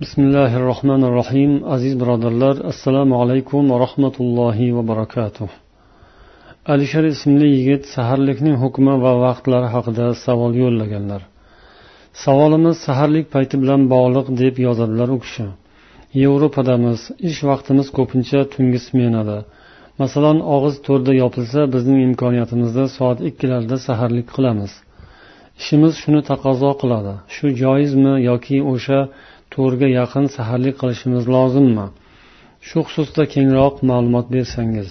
bismillahi 0.00 0.56
rohmanir 0.68 1.12
rohiym 1.20 1.52
aziz 1.74 1.94
birodarlar 2.00 2.56
assalomu 2.70 3.14
alaykum 3.22 3.62
va 3.70 3.76
rahmatullohi 3.84 4.66
va 4.76 4.82
barakatuh. 4.90 5.48
Alisher 6.72 7.04
ismli 7.14 7.48
yigit 7.56 7.82
saharlikning 7.94 8.56
hukmi 8.62 8.94
va 9.04 9.12
vaqtlari 9.26 9.68
haqida 9.74 10.06
savol 10.24 10.52
yo'llaganlar. 10.62 11.22
Savolimiz 12.24 12.76
saharlik 12.86 13.26
payti 13.34 13.56
bilan 13.62 13.80
bog'liq 13.94 14.26
deb 14.42 14.54
yozadilar 14.66 15.08
u 15.16 15.18
kishi. 15.24 15.46
Yevropadamiz 16.22 17.00
ish 17.30 17.40
vaqtimiz 17.50 17.88
ko'pincha 17.98 18.40
tungi 18.54 18.80
smenada. 18.88 19.38
Masalan 20.02 20.38
og'iz 20.54 20.76
to'rtda 20.86 21.12
yopilsa 21.22 21.60
bizning 21.74 21.98
imkoniyatimizda 22.08 22.84
soat 22.96 23.18
ikkilarda 23.28 23.76
saharlik 23.86 24.26
qilamiz. 24.36 24.72
Ishimiz 25.60 25.92
shuni 26.02 26.20
taqozo 26.30 26.70
qiladi. 26.82 27.14
Shu 27.34 27.46
joizmi 27.62 28.14
yoki 28.30 28.58
o'sha 28.72 29.00
to'rtga 29.54 29.88
yaqin 29.98 30.24
saharlik 30.36 30.76
qilishimiz 30.80 31.24
lozimmi? 31.34 31.86
Shu 32.68 32.78
xususda 32.86 33.22
kengroq 33.34 33.74
ma'lumot 33.90 34.26
bersangiz. 34.34 34.90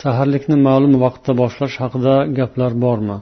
Saharlikni 0.00 0.56
ma'lum 0.68 0.94
vaqtda 1.04 1.32
boshlash 1.42 1.76
haqida 1.82 2.14
gaplar 2.38 2.72
bormi? 2.84 3.18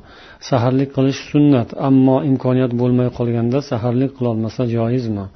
Saharlik 0.48 0.90
qilish 0.96 1.20
sunnat 1.30 1.70
ammo 1.88 2.16
imkoniyat 2.30 2.72
bo'lmay 2.80 3.08
qolganda 3.18 3.58
saharlik 3.70 4.12
qilolmasa 4.18 4.62
joizmi? 4.76 5.26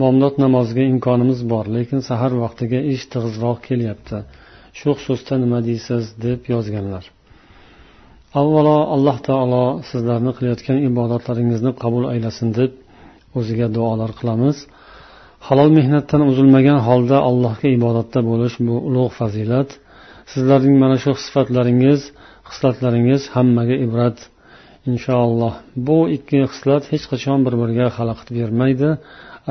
Bomdod 0.00 0.34
namoziga 0.44 0.84
imkonimiz 0.92 1.40
bor 1.52 1.66
lekin 1.76 2.00
sahar 2.08 2.32
vaqtiga 2.44 2.78
ish 2.94 3.04
tig'izroq 3.12 3.58
kelyapti. 3.68 4.18
Shu 4.78 4.90
xususda 4.98 5.34
nima 5.42 5.58
deysiz 5.68 6.04
deb 6.24 6.40
yozganlar. 6.54 7.04
Avvalo 8.40 8.78
alloh 8.94 9.18
taolo 9.28 9.64
sizlarni 9.90 10.32
qilayotgan 10.36 10.78
ibodatlaringizni 10.88 11.72
qabul 11.82 12.04
aylasin 12.12 12.48
deb 12.58 12.72
o'ziga 13.38 13.68
duolar 13.76 14.10
qilamiz. 14.18 14.56
Halol 15.48 15.70
mehnatdan 15.78 16.22
uzilmagan 16.30 16.78
holda 16.88 17.18
allohga 17.28 17.68
ibodatda 17.78 18.20
bo'lish 18.30 18.56
bu 18.66 18.74
ulug' 18.88 19.12
fazilat. 19.20 19.68
Sizlarning 20.32 20.76
mana 20.82 20.96
shu 21.02 21.12
sifatlaringiz 21.24 22.00
xislatlaringiz 22.48 23.22
hammaga 23.34 23.76
ibrat. 23.86 24.18
Inshaalloh. 24.90 25.54
Bu 25.86 25.98
ikki 26.16 26.38
xislat 26.52 26.84
hech 26.92 27.04
qachon 27.12 27.38
bir 27.46 27.54
biriga 27.60 27.86
xalaqit 27.96 28.28
bermaydi. 28.38 28.88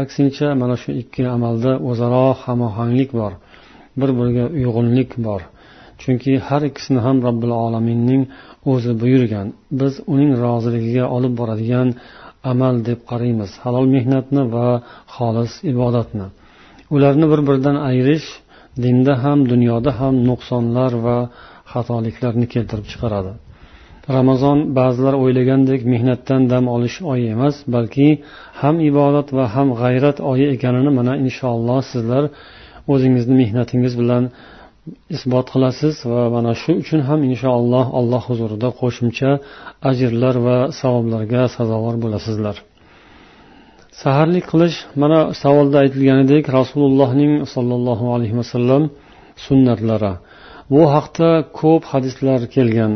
Aksincha 0.01 0.47
mana 0.61 0.75
shu 0.81 0.89
ikki 1.01 1.23
amalda 1.35 1.71
o'zaro 1.89 2.27
hamohanglik 2.43 3.11
bor 3.19 3.33
bir 3.99 4.09
biriga 4.17 4.45
uyg'unlik 4.57 5.11
bor. 5.27 5.41
Chunki 6.01 6.33
har 6.47 6.61
ikkisini 6.69 6.99
ham 7.05 7.17
robbil 7.27 7.51
alaminning 7.65 8.23
o'zi 8.71 8.91
buyurgan 9.01 9.47
biz 9.79 9.93
uning 10.13 10.31
roziligiga 10.43 11.05
olib 11.15 11.33
boradigan 11.39 11.87
amal 12.51 12.75
deb 12.89 12.99
qaraymiz. 13.11 13.51
Halol 13.63 13.87
mehnatni 13.95 14.43
va 14.55 14.67
xolis 15.15 15.53
ibodatni. 15.71 16.27
Ularni 16.95 17.25
bir 17.31 17.41
biridan 17.47 17.77
ayirish 17.89 18.27
dinda 18.83 19.13
ham 19.23 19.39
dunyoda 19.51 19.91
ham 19.99 20.15
nuqsonlar 20.29 20.91
va 21.05 21.17
xatoliklarni 21.73 22.45
keltirib 22.53 22.87
chiqaradi. 22.91 23.33
Ramazon 24.17 24.57
ba'zilar 24.77 25.15
o'ylagandek 25.23 25.81
mehnatdan 25.93 26.41
dam 26.51 26.65
olish 26.75 26.97
oyi 27.11 27.25
emas 27.35 27.55
balki 27.75 28.07
ham 28.61 28.75
ibodat 28.89 29.27
va 29.37 29.45
ham 29.55 29.67
g'ayrat 29.81 30.17
oyi 30.31 30.45
ekanini 30.55 30.91
mana 30.99 31.13
inshaalloh 31.25 31.81
sizlar 31.93 32.23
o'zingizni 32.93 33.35
mehnatingiz 33.41 33.93
bilan 34.01 34.23
isbot 35.15 35.47
qilasiz 35.53 35.95
va 36.11 36.23
mana 36.35 36.53
shu 36.61 36.71
uchun 36.81 37.01
ham 37.09 37.19
inshaalloh 37.31 37.85
alloh 37.99 38.23
huzurida 38.29 38.69
qo'shimcha 38.79 39.29
ajrlar 39.89 40.35
va 40.47 40.57
savoblarga 40.79 41.41
sazovor 41.55 41.95
bo'lasizlar. 42.03 42.55
Saharlik 44.01 44.45
qilish 44.51 44.77
mana 45.01 45.19
savolda 45.41 45.77
aytilganidek 45.83 46.43
rasulullohning 46.57 47.33
sollallohu 47.53 48.05
alayhi 48.15 48.35
vasallam 48.41 48.83
sunnatlari. 49.45 50.13
Bu 50.73 50.81
haqda 50.95 51.29
ko'p 51.59 51.83
hadislar 51.91 52.39
kelgan. 52.55 52.93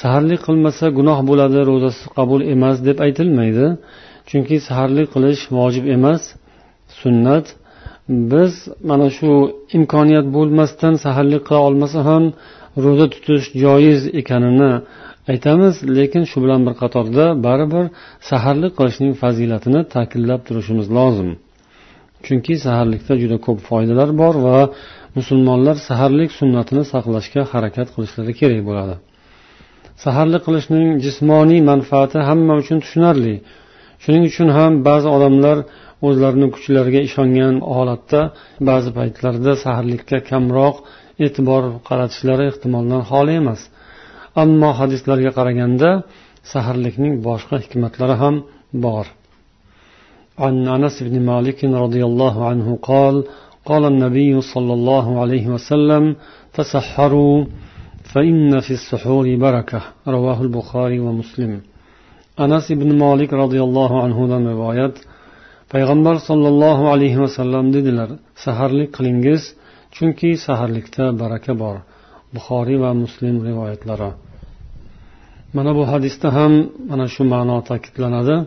Saharlik 0.00 0.40
qilmasa 0.46 0.86
gunoh 0.98 1.18
bo'ladi 1.28 1.60
ro'zasi 1.70 2.04
qabul 2.16 2.40
emas 2.54 2.76
deb 2.88 2.98
aytilmaydi. 3.06 3.66
Chunki 4.30 4.56
saharlik 4.68 5.08
qilish 5.14 5.42
vojib 5.58 5.84
emas 5.96 6.22
sunnat 7.00 7.46
biz 8.32 8.52
mana 8.90 9.08
shu 9.16 9.30
imkoniyat 9.78 10.26
bo'lmasdan 10.36 10.94
saharlik 11.04 11.42
qila 11.48 11.60
olmasa 11.68 11.98
ham 12.08 12.24
ro'za 12.84 13.06
tutish 13.14 13.46
joiz 13.62 14.00
ekanini 14.20 14.72
aytamiz 15.32 15.74
lekin 15.96 16.24
shu 16.30 16.38
bilan 16.44 16.60
bir 16.66 16.74
qatorda 16.82 17.24
baribir 17.46 17.84
saharlik 18.30 18.72
qilishning 18.78 19.12
fazilatini 19.22 19.80
ta'kidlab 19.94 20.40
turishimiz 20.48 20.88
lozim. 20.98 21.30
Chunki 22.26 22.54
saharlikda 22.66 23.14
juda 23.22 23.36
ko'p 23.46 23.58
foydalar 23.68 24.08
bor 24.22 24.34
va 24.46 24.58
musulmonlar 25.18 25.76
saharlik 25.88 26.30
sunnatini 26.38 26.82
saqlashga 26.92 27.42
harakat 27.52 27.88
qilishlari 27.94 28.32
kerak 28.40 28.60
bo'ladi. 28.68 28.94
Saharlik 30.04 30.42
qilishning 30.46 30.86
jismoniy 31.04 31.60
manfaati 31.70 32.18
hamma 32.28 32.54
uchun 32.62 32.78
tushunarli. 32.84 33.34
shuning 34.03 34.23
uchun 34.29 34.49
ham 34.57 34.71
ba'zi 34.87 35.07
odamlar 35.15 35.57
o'zlarini 36.07 36.47
kuchlariga 36.55 37.01
ishongan 37.09 37.55
holatda 37.75 38.21
ba'zi 38.69 38.89
paytlarda 38.97 39.51
saharlikka 39.63 40.17
kamroq 40.29 40.75
e'tibor 41.25 41.63
qaratishlari 41.87 42.43
ehtimoldan 42.51 43.01
xoli 43.11 43.33
emas 43.41 43.61
ammo 44.43 44.69
hadislarga 44.79 45.31
qaraganda 45.37 45.89
saharlikning 46.53 47.13
boshqa 47.27 47.55
hikmatlari 47.63 48.15
ham 48.23 48.35
bor 48.85 49.05
عن 50.45 50.55
أنس 50.75 50.95
بن 51.07 51.15
مالك 51.31 51.59
رضي 51.85 52.03
الله 52.09 52.35
عنه 52.49 52.67
قال 52.89 53.15
قال 53.69 53.83
النبي 53.93 54.41
صلى 54.53 54.73
الله 54.77 55.05
عليه 55.21 55.45
وسلم 55.55 56.03
تسحروا 56.57 57.37
فإن 58.11 58.59
في 58.65 58.73
السحور 58.79 59.25
بركة 59.45 59.81
رواه 60.15 60.41
البخاري 60.41 60.99
ومسلم 61.05 61.51
أنس 62.43 62.67
بن 62.71 62.89
مالك 63.03 63.33
رضي 63.33 63.61
الله 63.67 63.91
عنه 64.03 64.17
رواية 64.53 64.93
payg'ambar 65.73 66.15
sollallohu 66.29 66.83
alayhi 66.93 67.19
vasallam 67.23 67.65
dedilar 67.75 68.09
saharlik 68.45 68.89
qilingiz 68.97 69.41
chunki 69.95 70.29
saharlikda 70.45 71.05
baraka 71.21 71.53
bor 71.61 71.75
buxoriy 72.35 72.77
va 72.83 72.91
muslim 73.03 73.35
rivoyatlari 73.49 74.11
mana 75.55 75.71
bu 75.77 75.83
hadisda 75.91 76.27
ham 76.37 76.53
mana 76.89 77.05
shu 77.13 77.23
ma'no 77.33 77.57
ta'kidlanadi 77.69 78.37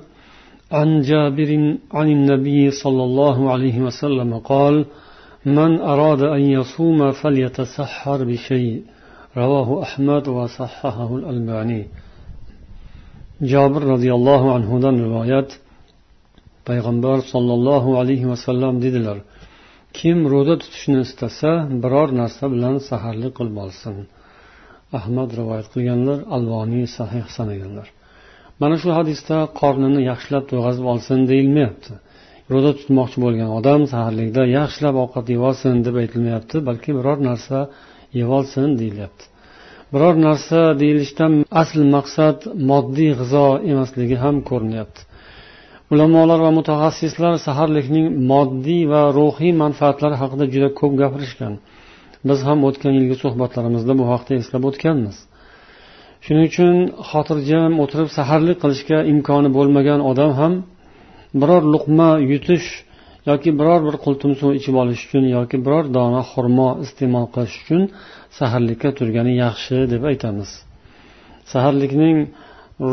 عن 0.79 0.89
جابر 1.11 1.51
عن 1.99 2.07
النبي 2.17 2.63
صلى 2.83 3.03
الله 3.09 3.39
عليه 3.53 3.77
وسلم 3.87 4.31
قال 4.53 4.75
من 5.59 5.71
أراد 5.93 6.23
أن 6.37 6.43
يصوم 6.59 7.01
فليتسحر 7.21 8.19
بشيء 8.31 8.83
رواه 9.43 9.69
أحمد 9.87 10.25
وصححه 10.39 11.11
الألباني 11.19 11.83
jobir 13.54 13.84
roziyallohu 13.94 14.48
anhudan 14.58 14.96
rivoyat 15.06 15.50
payg'ambar 16.68 17.18
sollallohu 17.34 17.92
alayhi 18.02 18.28
vasallam 18.32 18.76
dedilar 18.86 19.18
kim 19.98 20.18
ro'za 20.34 20.56
tutishni 20.62 21.00
istasa 21.08 21.52
biror 21.84 22.10
narsa 22.22 22.46
bilan 22.54 22.76
saharlik 22.90 23.34
qilib 23.38 23.58
olsin. 23.66 23.96
Ahmad 25.00 25.30
rivoyat 25.40 25.68
qilganlar 25.74 26.20
alvoniy 26.36 26.86
sahih 26.98 27.26
sanaganlar. 27.38 27.88
Mana 28.62 28.76
shu 28.82 28.90
hadisda 28.98 29.38
qornini 29.62 30.02
yaxshilab 30.12 30.44
to'yg'azib 30.52 30.86
olsin 30.94 31.20
deyilmayapti. 31.32 31.94
Ro'za 32.54 32.72
tutmoqchi 32.80 33.18
bo'lgan 33.26 33.50
odam 33.60 33.82
saharlikda 33.94 34.42
yaxshilab 34.60 34.96
ovqat 35.04 35.26
yeb 35.34 35.42
olsin 35.50 35.76
deb 35.88 35.96
aytilmayapti 36.02 36.58
balki 36.68 36.92
biror 36.98 37.18
narsa 37.30 37.58
yeb 38.20 38.30
olsin 38.38 38.68
deyilyapti. 38.82 39.26
Biror 39.96 40.16
narsa 40.28 40.62
deyilishdan 40.82 41.34
asl 41.62 41.80
maqsad 41.96 42.38
moddiy 42.70 43.12
g'izo 43.20 43.48
emasligi 43.72 44.18
ham 44.24 44.36
ko'rinyapti. 44.50 45.02
Ulamolar 45.94 46.40
va 46.46 46.52
mutaxassislar 46.60 47.34
saharlikning 47.48 48.08
moddiy 48.32 48.84
va 48.94 49.02
ruhiy 49.18 49.54
manfaatlari 49.64 50.16
haqida 50.22 50.46
juda 50.54 50.70
ko'p 50.80 50.94
gapirishgan. 51.02 51.54
Biz 52.28 52.40
ham 52.48 52.60
o'tgan 52.68 52.94
yilgi 52.98 53.16
suhbatlarimizda 53.24 53.94
bu 54.00 54.06
haqda 54.12 54.32
eslab 54.42 54.64
o'tganmiz. 54.70 55.18
Shuning 56.26 56.46
uchun 56.52 56.76
xotirjam 57.10 57.72
o'tirib 57.84 58.10
saharlik 58.18 58.58
qilishga 58.64 59.00
imkoni 59.14 59.50
bo'lmagan 59.58 60.00
odam 60.12 60.32
ham 60.40 60.54
biror 61.42 61.64
luqma 61.74 62.10
yutish 62.32 62.68
yoki 63.31 63.51
biror 63.59 63.81
bir 63.87 63.97
qultum 64.05 64.33
suv 64.41 64.51
ichib 64.59 64.75
olish 64.83 65.03
uchun 65.07 65.25
yoki 65.37 65.57
biror 65.65 65.85
dona 65.97 66.23
xurmo 66.33 66.69
iste'mol 66.85 67.27
qilish 67.35 67.57
uchun 67.63 67.83
saharlikka 68.39 68.91
turgani 68.99 69.33
yaxshi 69.45 69.77
deb 69.93 70.03
aytamiz 70.11 70.51
saharlikning 71.53 72.19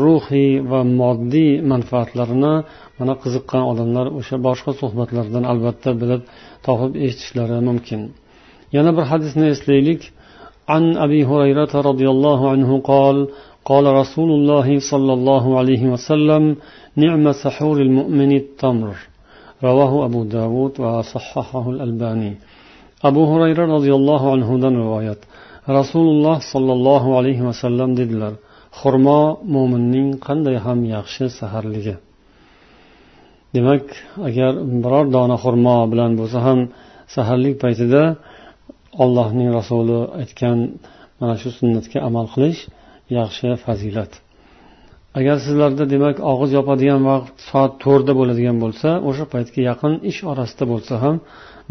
ruhiy 0.02 0.52
va 0.70 0.80
moddiy 1.00 1.52
manfaatlarini 1.72 2.54
mana 2.98 3.14
qiziqqan 3.22 3.62
odamlar 3.72 4.06
o'sha 4.18 4.36
boshqa 4.46 4.72
suhbatlardan 4.80 5.44
albatta 5.52 5.90
bilib 6.00 6.22
topib 6.66 6.92
eshitishlari 7.04 7.58
mumkin 7.68 8.00
yana 8.76 8.90
bir 8.96 9.04
hadisni 9.12 9.46
eslaylik 9.54 10.02
عن 10.74 10.84
أبي 11.06 11.20
هريرة 11.30 11.72
رضي 11.90 12.08
الله 12.14 12.40
عنه 12.52 12.70
قال 12.92 13.16
قال 13.70 13.84
رسول 14.00 14.30
الله 14.38 14.68
صلى 14.92 15.12
الله 15.18 15.44
عليه 15.58 15.82
وسلم 15.92 16.44
نعم 17.04 17.24
سحور 17.44 17.76
المؤمن 17.86 18.30
التمر 18.42 18.96
رواه 19.68 19.92
أبو 20.06 20.20
داود 20.24 20.74
وصححه 20.80 21.64
الألباني 21.74 22.32
abu 23.02 23.22
hurayra 23.30 23.64
roziyallohu 23.74 24.26
anhudan 24.34 24.74
rivoyat 24.82 25.20
rasululloh 25.78 26.36
sollallohu 26.52 27.08
alayhi 27.18 27.42
vasallam 27.48 27.90
dedilar 28.00 28.32
xurmo 28.80 29.20
mo'minning 29.54 30.08
qanday 30.26 30.56
ham 30.66 30.78
yaxshi 30.96 31.24
saharligi 31.38 31.94
demak 33.54 33.84
agar 34.28 34.52
biror 34.82 35.06
dona 35.16 35.36
xurmo 35.44 35.76
bilan 35.92 36.10
bo'lsa 36.20 36.38
ham 36.46 36.58
saharlik 37.14 37.54
paytida 37.64 38.02
allohning 39.04 39.48
rasuli 39.58 40.00
aytgan 40.22 40.58
mana 41.20 41.34
shu 41.40 41.48
sunnatga 41.58 41.98
amal 42.08 42.26
qilish 42.34 42.60
yaxshi 43.18 43.48
fazilat 43.64 44.12
Agar 45.19 45.37
sizlarda 45.45 45.83
demak 45.93 46.17
og'iz 46.31 46.51
yopadigan 46.57 47.01
vaqt 47.11 47.35
soat 47.49 47.71
to'rtda 47.83 48.13
bo'ladigan 48.19 48.57
bo'lsa 48.63 48.89
o'sha 49.09 49.25
paytga 49.33 49.61
yaqin 49.69 49.93
ish 50.11 50.19
orasida 50.31 50.65
bo'lsa 50.73 50.93
ham 51.03 51.15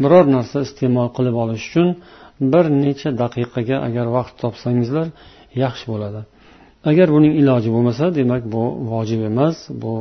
biror 0.03 0.25
narsa 0.35 0.57
iste'mol 0.67 1.09
qilib 1.17 1.35
olish 1.43 1.63
uchun 1.69 1.87
bir 2.53 2.65
necha 2.83 3.09
daqiqaga 3.21 3.77
agar 3.87 4.05
vaqt 4.17 4.33
topsangizlar 4.43 5.07
yaxshi 5.63 5.85
bo'ladi. 5.93 6.21
Agar 6.89 7.07
buning 7.15 7.33
iloji 7.41 7.69
bo'lmasa 7.75 8.05
demak 8.19 8.43
bu 8.53 8.63
vojib 8.91 9.21
emas 9.31 9.57
bu 9.81 9.93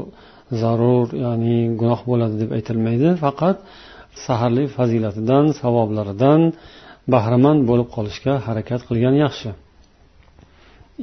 zarur 0.61 1.07
ya'ni 1.25 1.57
gunoh 1.81 2.01
bo'ladi 2.11 2.35
deb 2.43 2.51
aytilmaydi. 2.57 3.09
Faqat 3.25 3.57
saharlik 4.25 4.69
fazilatidan 4.77 5.45
savoblaridan 5.61 6.41
bahramand 7.13 7.61
bo'lib 7.71 7.89
qolishga 7.97 8.35
harakat 8.47 8.81
qilgan 8.89 9.15
yaxshi. 9.25 9.51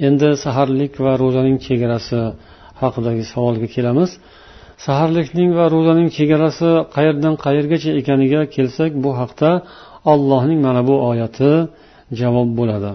endi 0.08 0.28
saharlik 0.44 0.92
va 1.04 1.12
ro'zaning 1.22 1.58
chegarasi 1.66 2.20
haqidagi 2.82 3.24
savolga 3.32 3.68
kelamiz 3.76 4.10
saharlikning 4.86 5.50
va 5.58 5.64
ro'zaning 5.74 6.08
chegarasi 6.18 6.70
qayerdan 6.94 7.34
qayergacha 7.44 7.90
ekaniga 8.00 8.40
kelsak 8.54 8.92
bu 9.04 9.10
haqda 9.20 9.50
allohning 10.12 10.60
mana 10.66 10.82
bu 10.88 10.94
oyati 11.10 11.52
javob 12.20 12.48
bo'ladi 12.60 12.92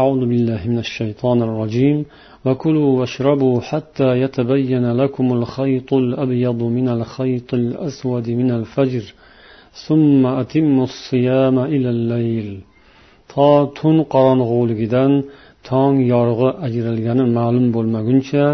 أعوذ 0.00 0.22
بالله 0.30 0.60
من 0.72 0.78
الشيطان 0.86 1.38
الرجيم 1.48 1.98
وكلوا 2.46 2.90
واشربوا 2.98 3.56
حتى 3.60 4.10
يتبين 4.22 4.84
لكم 5.00 5.26
الخيط 5.38 5.90
الأبيض 6.02 6.60
من 6.76 6.86
الخيط 6.96 7.54
الأسود 7.54 8.26
من 8.40 8.50
الفجر 8.58 9.04
ثم 9.86 10.22
أتموا 10.42 10.84
الصيام 10.90 11.56
إلى 11.74 11.88
الليل 11.96 12.48
to 13.32 13.50
tun 13.78 13.96
qorong'uligidan 14.14 15.12
tong 15.69 15.95
yorug'i 16.13 16.49
ajralgani 16.67 17.25
ma'lum 17.37 17.65
bo'lmaguncha 17.75 18.45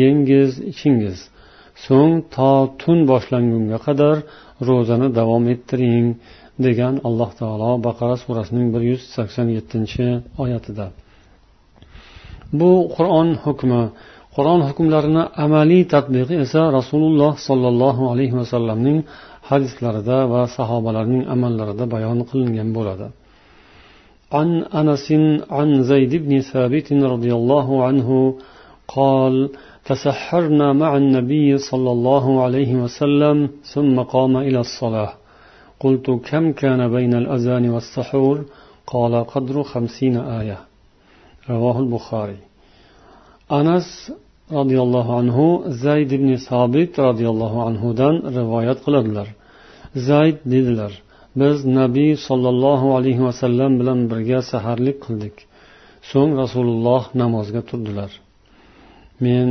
yengiz 0.00 0.50
ichingiz. 0.72 1.18
So'ng 1.86 2.14
to 2.34 2.52
tun 2.80 2.98
boshlangunga 3.10 3.78
qadar 3.86 4.16
ro'zani 4.68 5.08
davom 5.18 5.44
ettiring 5.54 6.06
degan 6.66 6.94
alloh 7.08 7.30
taolo 7.40 7.70
baqara 7.86 8.16
surasining 8.24 8.66
bir 8.74 8.82
yuz 8.90 9.02
sakson 9.16 9.48
yettinchi 9.56 10.06
oyatida. 10.42 10.86
Bu 12.58 12.70
qur'on 12.96 13.28
hukmi. 13.44 13.82
Qur'on 14.36 14.60
hukmlarini 14.68 15.22
amaliy 15.44 15.82
tadbiqi 15.94 16.34
esa 16.44 16.62
rasululloh 16.78 17.32
sollallohu 17.48 18.02
alayhi 18.12 18.34
vasallamning 18.40 18.98
hadislarida 19.50 20.18
va 20.32 20.42
sahobalarning 20.56 21.22
amallarida 21.34 21.84
bayon 21.94 22.18
qilingan 22.30 22.68
bo'ladi. 22.76 23.06
عن 24.32 24.62
أنس 24.62 25.12
عن 25.50 25.82
زيد 25.82 26.14
بن 26.14 26.40
ثابت 26.40 26.92
رضي 26.92 27.34
الله 27.34 27.84
عنه 27.84 28.34
قال 28.88 29.50
تسحرنا 29.84 30.72
مع 30.72 30.96
النبي 30.96 31.58
صلى 31.58 31.90
الله 31.92 32.42
عليه 32.42 32.74
وسلم 32.74 33.48
ثم 33.74 34.00
قام 34.00 34.36
إلى 34.36 34.60
الصلاة. 34.60 35.12
قلت 35.80 36.10
كم 36.10 36.52
كان 36.52 36.90
بين 36.92 37.14
الأذان 37.14 37.70
والسحور؟ 37.70 38.44
قال 38.86 39.24
قدر 39.24 39.62
خمسين 39.62 40.16
آية. 40.16 40.58
رواه 41.50 41.80
البخاري. 41.80 42.36
أنس 43.52 44.12
رضي 44.52 44.80
الله 44.80 45.18
عنه 45.18 45.62
زيد 45.66 46.14
بن 46.14 46.36
ثابت 46.36 47.00
رضي 47.00 47.28
الله 47.28 47.66
عنه 47.66 47.92
دان 47.92 48.36
رواية 48.36 48.72
قلدلر. 48.72 49.28
زيد 49.96 50.36
dedilar 50.46 51.09
biz 51.40 51.56
nabiy 51.80 52.12
sollallohu 52.28 52.88
alayhi 52.98 53.22
vasallam 53.28 53.72
bilan 53.80 53.98
birga 54.10 54.40
saharlik 54.52 54.96
qildik. 55.04 55.36
So'ng 56.10 56.32
rasululloh 56.42 57.02
namozga 57.22 57.62
turdilar. 57.70 58.10
Men 59.24 59.48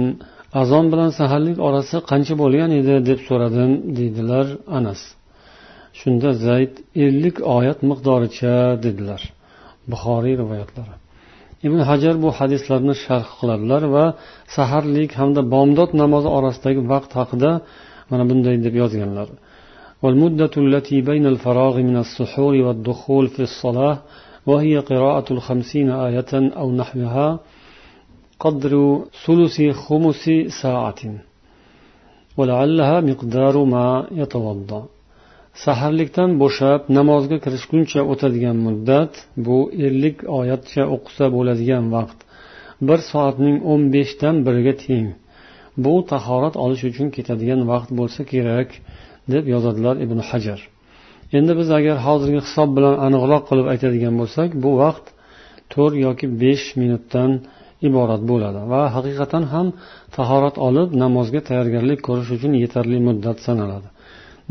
azon 0.61 0.85
bilan 0.93 1.11
saharlik 1.19 1.57
orasi 1.67 1.97
qancha 2.11 2.33
bo'lgan 2.41 2.71
edi 2.79 2.95
deb 3.09 3.19
so'radim 3.27 3.71
deydilar 3.97 4.45
anas. 4.77 5.01
Shunda 5.99 6.29
zayd 6.47 6.73
ellik 7.05 7.37
oyat 7.57 7.79
miqdoricha 7.89 8.55
dedilar 8.85 9.21
buxoriy 9.91 10.35
rivoyatlari. 10.41 10.95
Ibn 11.67 11.79
hajar 11.89 12.15
bu 12.23 12.29
hadislarni 12.39 12.95
sharh 13.05 13.29
qiladilar 13.39 13.83
va 13.95 14.05
saharlik 14.55 15.11
hamda 15.19 15.41
bomdod 15.53 15.91
namozi 16.01 16.29
orasidagi 16.37 16.81
vaqt 16.91 17.11
haqida 17.19 17.51
mana 18.09 18.23
bunday 18.29 18.55
deb 18.65 18.75
yozganlar. 18.81 19.27
والمدة 20.02 20.54
التي 20.56 21.00
بين 21.00 21.26
الفراغ 21.26 21.74
من 21.78 21.96
السحور 21.96 22.54
والدخول 22.54 23.28
في 23.28 23.42
الصلاة 23.48 23.98
وهي 24.46 24.78
قراءة 24.78 25.32
الخمسين 25.32 25.90
آية 25.90 26.32
أو 26.60 26.72
نحوها 26.80 27.38
قدر 28.40 28.72
ثلث 29.24 29.56
خمس 29.84 30.24
ساعة 30.62 31.00
ولعلها 32.36 33.00
مقدار 33.00 33.64
ما 33.64 34.06
يتوضأ 34.20 34.82
saharlikdan 35.62 36.30
bo'shab 36.42 36.80
namozga 36.98 37.36
kirishguncha 37.44 38.00
o'tadigan 38.12 38.56
muddat 38.66 39.12
bu 39.46 39.58
ellik 39.86 40.16
oyatcha 40.38 40.82
o'qisa 40.94 41.26
bo'ladigan 41.36 41.84
vaqt 41.94 42.18
bir 42.88 42.98
soatning 43.10 43.56
o'n 43.72 43.82
beshdan 43.94 44.36
biriga 44.46 44.74
teng 44.84 45.06
bu 45.84 45.94
tahorat 46.12 46.54
olish 46.64 46.84
uchun 46.90 47.08
ketadigan 47.16 47.60
vaqt 47.72 47.90
bo'lsa 47.98 48.22
kerak 48.32 48.68
deb 49.33 49.45
yozadilar 49.53 49.95
ibn 50.05 50.19
hajar. 50.29 50.59
Endi 51.37 51.53
biz 51.59 51.69
agar 51.77 51.97
hozirgi 52.07 52.39
hisob 52.47 52.69
bilan 52.77 52.95
aniqroq 53.05 53.43
qilib 53.49 53.67
aytadigan 53.73 54.15
bo'lsak 54.21 54.49
bu 54.63 54.71
vaqt 54.83 55.05
to'rt 55.73 55.95
yoki 56.05 56.25
besh 56.43 56.65
minutdan 56.81 57.31
iborat 57.87 58.21
bo'ladi 58.31 58.59
va 58.71 58.81
haqiqatan 58.95 59.43
ham 59.53 59.67
tahorat 60.15 60.55
olib 60.67 60.89
namozga 61.03 61.41
tayyorgarlik 61.47 61.99
ko'rish 62.07 62.29
uchun 62.37 62.53
yetarli 62.63 62.97
muddat 63.07 63.37
sanaladi. 63.47 63.87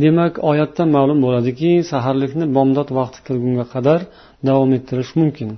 Demak 0.03 0.35
oyatdan 0.51 0.89
ma'lum 0.97 1.19
bo'ladiki 1.27 1.71
saharlikni 1.93 2.47
bomdod 2.57 2.89
vaqti 2.99 3.19
kirgunga 3.27 3.67
qadar 3.75 4.01
davom 4.49 4.71
ettirish 4.79 5.13
mumkin. 5.21 5.51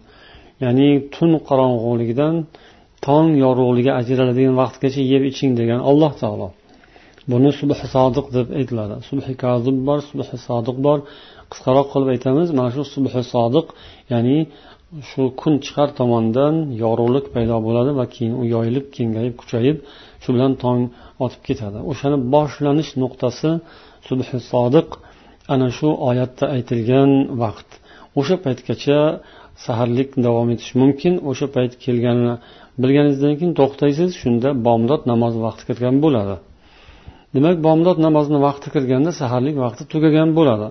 Ya'ni 0.64 0.88
tun 1.14 1.30
qorong'uligidan 1.48 2.34
tong 3.06 3.28
yorug'ligi 3.44 3.92
ajraladigan 4.00 4.54
vaqtgacha 4.62 5.02
yeb 5.12 5.22
iching 5.30 5.52
degan 5.60 5.80
alloh 5.90 6.12
taolo. 6.22 6.48
Buni 7.32 7.50
subhi 7.60 7.86
sodiq 7.94 8.26
deb 8.36 8.48
aytiladi. 8.58 8.96
Subhi 9.08 9.32
kazib 9.44 9.76
bor 9.88 9.98
subhi 10.10 10.36
sodiq 10.48 10.76
bor. 10.86 10.98
Qisqaroq 11.52 11.86
qilib 11.92 12.08
aytamiz 12.14 12.48
mana 12.58 12.70
shu 12.74 12.82
subhi 12.94 13.22
sodiq 13.34 13.66
ya'ni 14.12 14.38
shu 15.10 15.22
kun 15.40 15.54
chiqar 15.64 15.88
tomondan 15.98 16.54
yorug'lik 16.82 17.26
paydo 17.34 17.56
bo'ladi 17.66 17.90
va 18.00 18.04
keyin 18.14 18.34
u 18.42 18.44
yoyilib 18.54 18.86
kengayib 18.96 19.34
kuchayib 19.40 19.76
shu 20.22 20.28
bilan 20.34 20.52
tong 20.62 20.80
otib 21.24 21.40
ketadi. 21.48 21.78
O'shani 21.90 22.16
boshlanish 22.34 22.90
nuqtasi 23.02 23.50
subhi 24.08 24.38
sodiq 24.52 24.88
ana 25.52 25.68
shu 25.78 25.88
oyatda 26.10 26.44
aytilgan 26.56 27.10
vaqt. 27.42 27.68
O'sha 28.18 28.36
paytgacha 28.44 28.98
saharlik 29.64 30.10
davom 30.26 30.48
etishi 30.54 30.74
mumkin 30.82 31.14
o'sha 31.30 31.46
payt 31.56 31.72
kelganini 31.84 32.34
bilganingizdan 32.82 33.34
keyin 33.38 33.54
to'xtaysiz 33.60 34.10
shunda 34.20 34.48
bomdod 34.66 35.02
namozi 35.12 35.38
vaqti 35.46 35.62
kirgan 35.68 35.96
bo'ladi. 36.04 36.36
Demak 37.34 37.56
bomdod 37.66 37.98
namozini 38.06 38.38
vaqti 38.46 38.68
kirganda 38.74 39.10
saharlik 39.20 39.56
vaqti 39.64 39.82
tugagan 39.92 40.28
bo'ladi. 40.38 40.68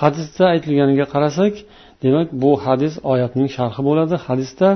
Hadisda 0.00 0.44
aytilganiga 0.54 1.06
qarasak 1.14 1.54
demak 2.04 2.28
bu 2.42 2.50
hadis 2.64 2.94
oyatning 3.12 3.48
sharhi 3.56 3.82
bo'ladi. 3.88 4.14
Hadisda 4.26 4.68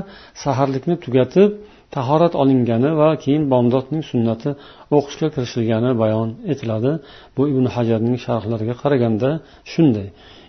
saharlikni 0.45 0.95
tugatib 1.05 1.51
tahorat 1.97 2.35
olingani 2.43 2.91
va 3.01 3.09
keyin 3.25 3.45
bomdodning 3.53 4.03
sunnati 4.11 4.51
o'qishga 4.97 5.29
kirishilgani 5.35 5.91
bayon 6.03 6.29
etiladi. 6.53 6.93
Bu 7.37 7.43
ibn 7.53 7.65
hajarning 7.75 8.17
sharhlariga 8.27 8.75
qaraganda 8.83 9.31
shunday. 9.73 10.09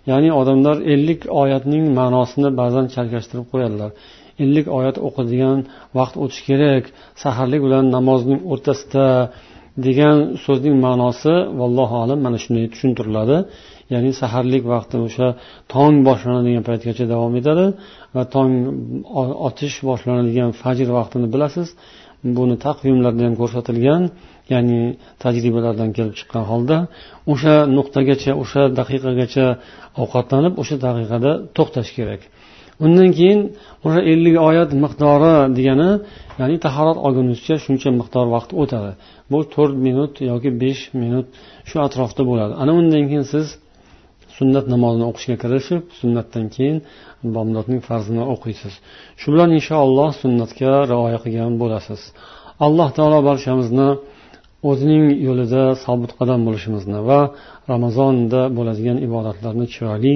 Ya'ni 0.09 0.29
odamlar 0.41 0.77
ellik 0.93 1.21
oyatning 1.41 1.83
ma'nosini 1.99 2.49
ba'zan 2.61 2.85
chalkashtirib 2.95 3.45
qo'yadilar. 3.53 3.91
Ellik 4.43 4.67
oyat 4.77 4.97
o'qiydigan 5.07 5.57
vaqt 5.97 6.15
o'tishi 6.23 6.43
kerak. 6.49 6.83
Saharlik 7.23 7.61
bilan 7.65 7.85
namozning 7.95 8.39
o'rtasida 8.51 9.05
degan 9.87 10.17
so'zning 10.45 10.75
ma'nosi 10.85 11.33
vallohu 11.59 11.95
alam 12.03 12.19
mana 12.25 12.37
shunday 12.43 12.65
tushuntiriladi. 12.73 13.37
Ya'ni 13.93 14.11
saharlik 14.21 14.63
vaqti 14.73 14.97
o'sha 15.07 15.27
tong 15.73 15.95
boshlanadigan 16.07 16.63
paytgacha 16.69 17.05
davom 17.13 17.33
etadi 17.41 17.65
va 18.15 18.23
tong 18.35 18.51
otish 19.47 19.77
boshlanadigan 19.89 20.49
fajr 20.61 20.87
vaqtini 20.97 21.27
bilasiz 21.33 21.67
buni 22.37 22.55
taqvimlarda 22.65 23.21
ham 23.27 23.35
ko'rsatilgan 23.41 24.01
ya'ni 24.53 24.81
tajribalardan 25.23 25.89
kelib 25.97 26.15
chiqqan 26.19 26.43
holda 26.51 26.77
o'sha 27.31 27.55
nuqtagacha 27.77 28.31
o'sha 28.43 28.61
daqiqagacha 28.79 29.45
ovqatlanib 30.03 30.53
o'sha 30.61 30.75
daqiqada 30.85 31.31
to'xtash 31.57 31.91
kerak. 31.97 32.21
Undan 32.85 33.09
keyin 33.17 33.39
o'sha 33.85 34.01
ellik 34.11 34.35
oyat 34.49 34.69
miqdori 34.83 35.33
degani 35.57 35.89
ya'ni 36.39 36.57
tahorat 36.65 36.97
olgunizcha 37.05 37.55
shuncha 37.65 37.89
miqdor 37.99 38.25
vaqt 38.35 38.51
o'tadi. 38.61 38.91
Bu 39.31 39.39
to'rt 39.53 39.75
minut 39.87 40.13
yoki 40.31 40.49
besh 40.63 40.81
minut 41.01 41.27
shu 41.69 41.77
atrofda 41.87 42.21
bo'ladi. 42.29 42.53
Ana 42.61 42.71
undan 42.79 43.03
keyin 43.09 43.25
siz 43.33 43.47
sunnat 44.37 44.65
namozini 44.73 45.05
o'qishga 45.11 45.35
kirishib 45.43 45.81
sunnatdan 45.99 46.45
keyin 46.55 46.77
bomdodning 47.35 47.81
farzini 47.87 48.23
o'qiysiz. 48.33 48.73
Shu 49.21 49.27
bilan 49.33 49.49
inshaalloh 49.57 50.09
sunnatga 50.23 50.71
rioya 50.91 51.19
qilgan 51.25 51.53
bo'lasiz. 51.61 52.01
Alloh 52.65 52.89
taolo 52.97 53.19
barchamizni 53.29 53.89
o'zining 54.69 55.05
yo'lida 55.27 55.63
sobit 55.85 56.11
qadam 56.19 56.39
bo'lishimizni 56.47 56.99
va 57.09 57.19
ramazonda 57.71 58.41
bo'ladigan 58.57 58.97
ibodatlarni 59.07 59.65
chiroyli 59.73 60.13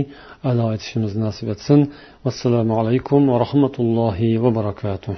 ado 0.49 0.65
etishimizni 0.75 1.21
nasib 1.27 1.47
etsin. 1.55 1.79
Vassalomu 2.25 2.73
alaykum 2.81 3.21
va 3.31 3.37
rahmatullohi 3.45 4.29
va 4.43 4.49
barakatuh. 4.59 5.17